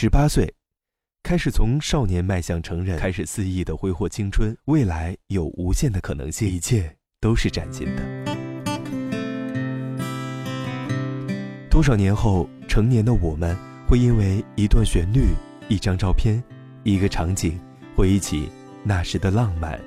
[0.00, 0.54] 十八岁，
[1.24, 8.02] 开始从少年迈向成人，开始肆意的挥霍青春，未来有无限的可能性，一切都是崭新的。
[11.68, 13.56] 多少年后，成年的我们
[13.88, 15.34] 会因为一段旋律、
[15.68, 16.40] 一张照片、
[16.84, 17.58] 一个场景，
[17.96, 18.48] 回忆起
[18.84, 19.80] 那时的浪漫，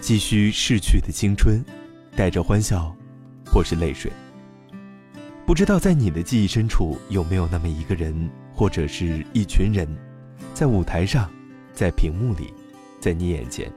[0.00, 1.62] 唏嘘逝去的青春，
[2.16, 2.96] 带着欢笑，
[3.44, 4.10] 或是泪水。
[5.44, 9.88] 不知道在你的记忆深处有没有那么一个人，或者是一群人，
[10.54, 11.30] 在舞台上，
[11.72, 12.52] 在屏幕里，
[13.00, 13.70] 在你眼前，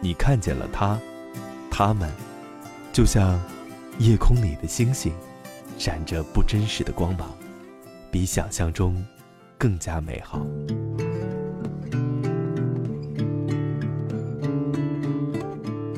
[0.00, 0.98] 你看见了他，
[1.70, 2.10] 他们，
[2.92, 3.40] 就像
[3.98, 5.12] 夜空里的星星。
[5.76, 7.28] 闪着不真实的光芒，
[8.08, 9.04] 比想象中
[9.58, 10.46] 更加美好。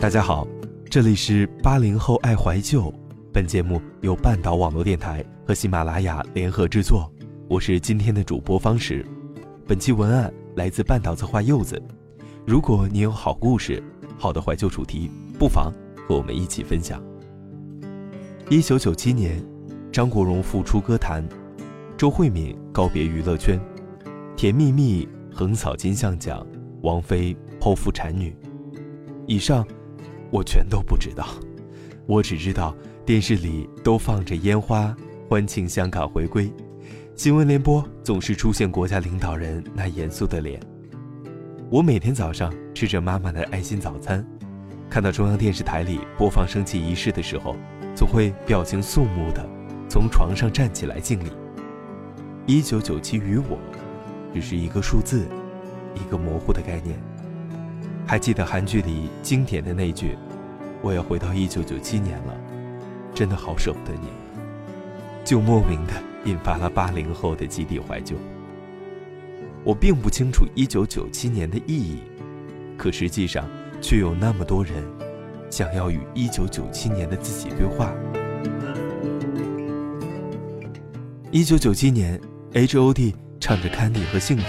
[0.01, 0.48] 大家好，
[0.88, 2.90] 这里是八零后爱怀旧。
[3.34, 7.12] 本节目由半岛网络电台和喜马拉雅联合制作，
[7.48, 9.06] 我是今天的主播方石。
[9.68, 11.80] 本期文案来自半岛策划柚子。
[12.45, 13.80] 如果你有好故事、
[14.18, 15.73] 好的怀旧主题，不妨
[16.09, 17.01] 和我们一起分享。
[18.51, 19.40] 一九九七年。
[19.93, 21.26] 张国荣复出歌坛，
[21.96, 23.59] 周慧敏告别娱乐圈，
[24.37, 26.46] 甜蜜蜜横扫金像奖，
[26.82, 28.37] 王菲剖腹产女。
[29.26, 29.66] 以上，
[30.30, 31.26] 我全都不知道，
[32.06, 34.95] 我只知道电视里都放着烟花，
[35.30, 36.52] 欢庆香港回归，
[37.16, 40.60] 新闻联播总是出现国家领导人那严肃的脸。
[41.70, 44.22] 我每天早上吃着妈妈的爱心早餐，
[44.90, 47.56] 看到中央电视台里播放升旗仪式的时候，
[47.94, 49.42] 总会表情肃穆的。
[49.88, 51.32] 从床上站起来敬礼。
[52.44, 53.56] 一九九七于我，
[54.34, 55.26] 只是一个数字，
[55.94, 56.98] 一个模糊的概念。
[58.06, 60.18] 还记得韩剧里经典的那句
[60.82, 62.34] ：“我要回到一九九七年了，
[63.14, 64.09] 真的好舍不得你。”
[65.25, 65.94] 就莫名的
[66.27, 68.16] 引发了八零后的集体怀旧。
[69.65, 72.03] 我并不清楚一九九七年的意义，
[72.77, 73.49] 可实际上
[73.81, 74.84] 却有那么多人，
[75.50, 77.93] 想要与一九九七年的自己对话。
[81.33, 82.21] 一九九七年
[82.53, 84.45] ，H.O.T 唱着《Candy》和《幸福》，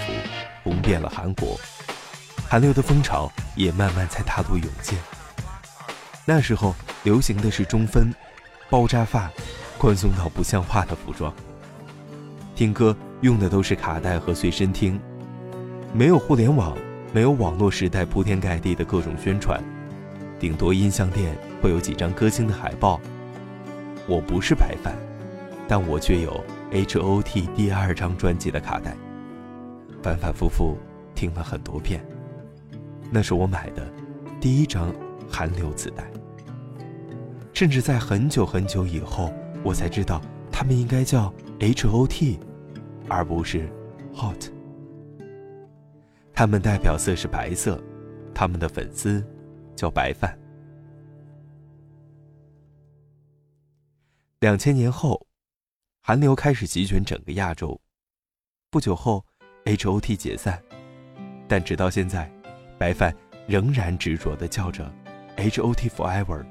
[0.62, 1.58] 红遍了韩国，
[2.48, 4.98] 韩流的风潮也慢慢在大陆涌现。
[6.24, 8.14] 那时候流行的是中分、
[8.70, 9.30] 爆炸发、
[9.76, 11.34] 宽松到不像话的服装。
[12.58, 15.00] 听歌用的都是卡带和随身听，
[15.94, 16.76] 没有互联网，
[17.12, 19.62] 没有网络时代铺天盖地的各种宣传，
[20.40, 23.00] 顶多音像店会有几张歌星的海报。
[24.08, 24.92] 我不是白饭，
[25.68, 26.44] 但我却有。
[26.72, 28.96] H.O.T 第二张专辑的卡带，
[30.02, 30.76] 反反复复
[31.14, 32.04] 听了很多遍。
[33.08, 33.86] 那是我买的
[34.40, 34.92] 第一张
[35.30, 36.10] 韩流磁带。
[37.54, 39.32] 甚至在很久很久以后，
[39.62, 40.20] 我才知道
[40.50, 42.38] 他们应该叫 H.O.T，
[43.08, 43.68] 而不是
[44.14, 44.50] Hot。
[46.32, 47.82] 他们代表色是白色，
[48.34, 49.24] 他们的粉丝
[49.74, 50.38] 叫白饭。
[54.40, 55.26] 两千年后。
[56.00, 57.78] 韩流开始席卷整个亚洲，
[58.70, 59.22] 不久后
[59.66, 60.58] ，H.O.T 解散，
[61.46, 62.32] 但直到现在，
[62.78, 63.14] 白饭
[63.46, 64.90] 仍然执着的叫着
[65.36, 66.46] H.O.T Forever。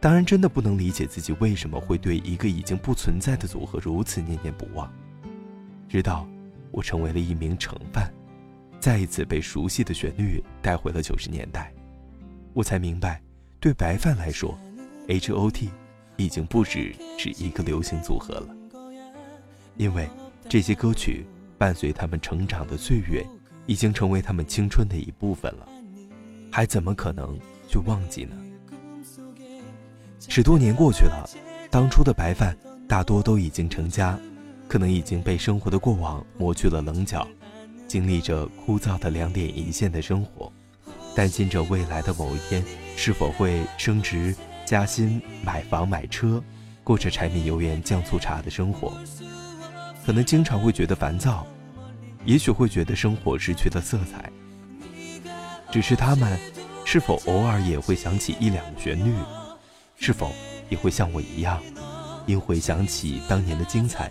[0.00, 4.92] 当然，真的不能理解自己为什么会对一个已经不存在的组合如此念念不忘。
[5.92, 6.26] 直到
[6.70, 8.10] 我成为了一名盛饭，
[8.80, 11.70] 再一次被熟悉的旋律带回了九十年代，
[12.54, 13.20] 我才明白，
[13.60, 14.58] 对白饭来说
[15.08, 15.68] ，H.O.T。
[16.16, 18.48] 已经不只是一个流行组合了，
[19.76, 20.08] 因为
[20.48, 21.26] 这些歌曲
[21.58, 23.26] 伴随他们成长的岁月，
[23.66, 25.68] 已经成为他们青春的一部分了，
[26.50, 27.38] 还怎么可能
[27.68, 28.36] 去忘记呢？
[30.26, 31.28] 十多年过去了，
[31.70, 32.56] 当初的白饭
[32.88, 34.18] 大多都已经成家，
[34.72, 37.28] 可能已经被生活的过往磨去了棱角，
[37.86, 40.50] 经历着枯燥的两点一线的生活，
[41.14, 42.64] 担心着未来的某一天
[42.96, 44.34] 是否会升职。
[44.64, 46.42] 加薪、买房、买车，
[46.82, 48.94] 过着柴米油盐酱醋茶的生活，
[50.06, 51.46] 可能经常会觉得烦躁，
[52.24, 54.32] 也许会觉得生活失去了色彩。
[55.70, 56.40] 只是他们，
[56.86, 59.12] 是否偶尔也会想起一两个旋律？
[59.96, 60.32] 是否
[60.70, 61.62] 也会像我一样，
[62.24, 64.10] 因回想起当年的精彩，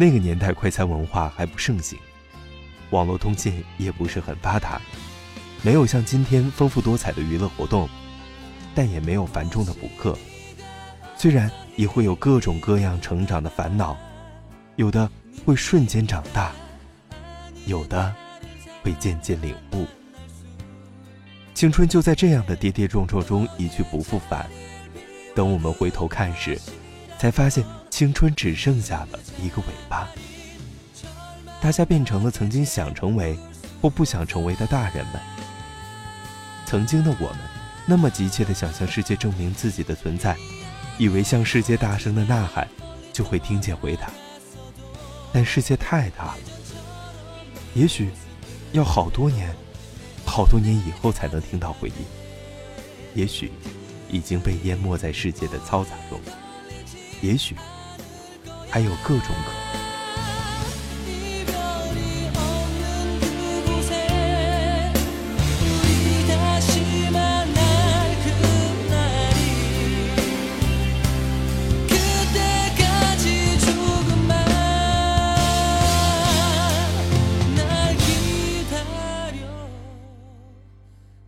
[0.00, 1.98] 那个年代快餐文化还不盛行，
[2.90, 4.80] 网络通信也不是很发达，
[5.60, 7.88] 没有像今天丰富多彩的娱乐活动，
[8.76, 10.16] 但也没有繁重的补课。
[11.16, 13.96] 虽然也会有各种各样成长的烦恼，
[14.76, 15.10] 有的
[15.44, 16.52] 会瞬间长大，
[17.66, 18.14] 有的
[18.84, 19.84] 会渐渐领悟。
[21.54, 24.48] 青春就在这样的跌跌撞撞中一去不复返。
[25.34, 26.56] 等我们回头看时，
[27.18, 27.64] 才发现
[27.98, 30.08] 青春只剩下了一个尾巴。
[31.60, 33.36] 大家变成了曾经想成为
[33.82, 35.20] 或不想成为的大人们。
[36.64, 37.38] 曾经的我们，
[37.86, 40.36] 那么急切地想向世界证明自己的存在，
[40.96, 42.68] 以为向世界大声的呐喊
[43.12, 44.08] 就会听见回答。
[45.32, 46.38] 但世界太大了，
[47.74, 48.10] 也许
[48.70, 49.52] 要好多年。
[50.24, 51.94] 好多年以后才能听到回应，
[53.16, 53.50] 也许
[54.08, 56.20] 已经被淹没在世界的嘈杂中，
[57.20, 57.56] 也许
[58.70, 59.52] 还有各种可。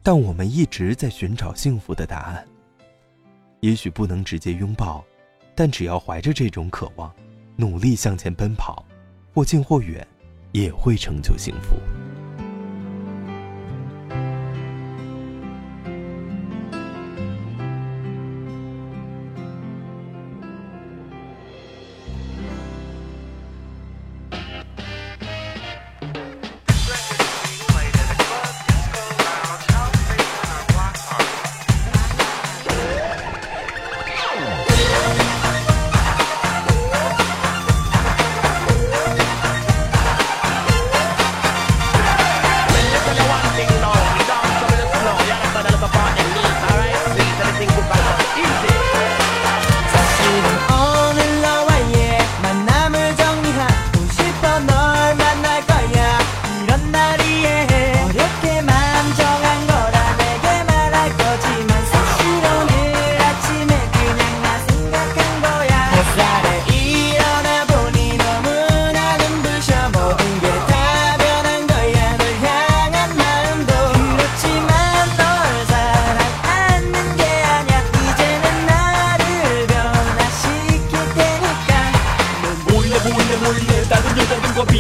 [0.03, 2.45] 但我们一直在寻找幸福的答案。
[3.61, 5.05] 也许不能直接拥抱，
[5.55, 7.15] 但只要怀着这种渴望，
[7.61, 8.83] 努力向前奔跑，
[9.35, 10.07] 或近或远，
[10.51, 11.77] 也会成就幸福。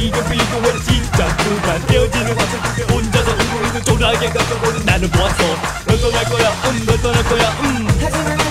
[0.01, 2.59] 비교 비교하는 진짜 그만 깨어지는 화살
[2.91, 5.45] 혼자서 울고 있는 쪼라게 가져보는 나는 보았어
[5.85, 7.87] 널 떠날 거야 음널 떠날 거야 음.
[8.01, 8.50] 하지만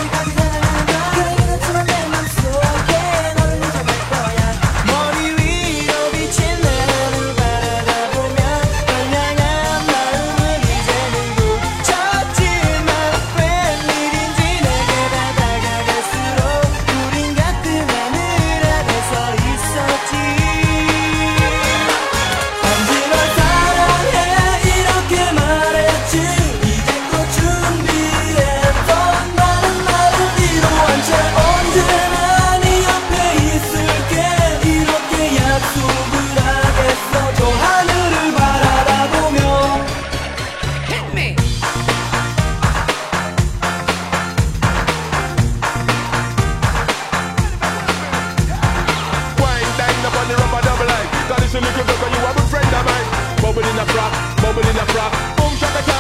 [54.00, 55.92] rock 몸을 일러 rock 뽕 샤카 샵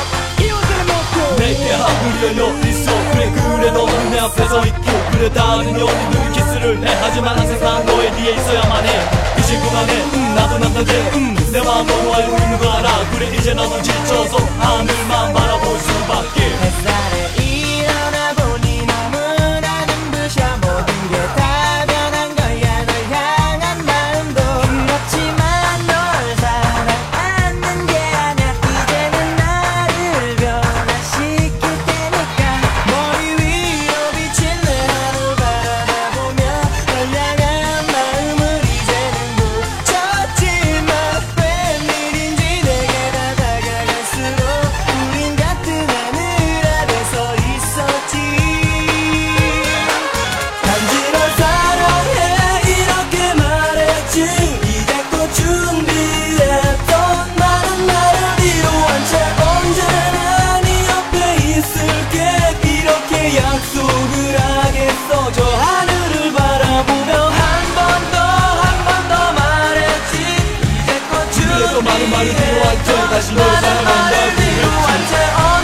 [0.41, 1.35] 이웃들의 목표.
[1.37, 2.91] 내게 아무려 여 있어.
[3.11, 4.87] 그래 그래 너는 내 앞에서 있고.
[5.11, 6.97] 그래 다른 연인들 키스를 해.
[7.01, 12.37] 하지만 항상 난 너의 뒤에 있어야만 해그 시구간에 음 나도 남자인데 음내 마음 너무 알고
[12.37, 12.89] 있는 거 알아.
[13.11, 14.93] 그래 이제 나도 지쳐서 하늘
[71.81, 75.58] 마루 마루 마루 비워왔죠 다시 모여 사랑한다 비워왔죠